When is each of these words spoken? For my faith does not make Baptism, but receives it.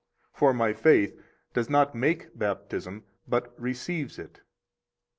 For 0.33 0.51
my 0.51 0.73
faith 0.73 1.15
does 1.53 1.69
not 1.69 1.93
make 1.93 2.35
Baptism, 2.35 3.03
but 3.27 3.53
receives 3.61 4.17
it. 4.17 4.41